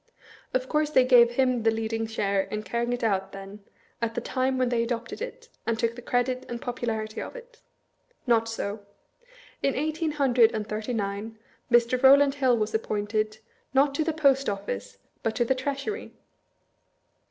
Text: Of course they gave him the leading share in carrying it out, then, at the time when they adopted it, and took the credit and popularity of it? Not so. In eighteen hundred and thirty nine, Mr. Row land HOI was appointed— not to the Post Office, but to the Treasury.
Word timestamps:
Of 0.51 0.67
course 0.67 0.89
they 0.89 1.03
gave 1.05 1.33
him 1.33 1.61
the 1.61 1.69
leading 1.69 2.07
share 2.07 2.41
in 2.41 2.63
carrying 2.63 2.91
it 2.91 3.03
out, 3.03 3.33
then, 3.33 3.63
at 4.01 4.15
the 4.15 4.19
time 4.21 4.57
when 4.57 4.69
they 4.69 4.81
adopted 4.81 5.21
it, 5.21 5.47
and 5.67 5.77
took 5.77 5.93
the 5.95 6.01
credit 6.01 6.43
and 6.49 6.59
popularity 6.59 7.21
of 7.21 7.35
it? 7.35 7.61
Not 8.25 8.49
so. 8.49 8.79
In 9.61 9.75
eighteen 9.75 10.13
hundred 10.13 10.53
and 10.55 10.65
thirty 10.67 10.95
nine, 10.95 11.37
Mr. 11.71 12.01
Row 12.01 12.15
land 12.15 12.33
HOI 12.33 12.55
was 12.55 12.73
appointed— 12.73 13.37
not 13.75 13.93
to 13.93 14.03
the 14.03 14.11
Post 14.11 14.49
Office, 14.49 14.97
but 15.21 15.35
to 15.35 15.45
the 15.45 15.53
Treasury. 15.53 16.15